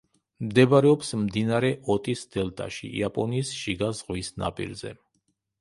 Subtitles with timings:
[0.45, 4.97] მდებარეობს მდინარე ოტის დელტაში, იაპონიის შიგა ზღვის ნაპირზე.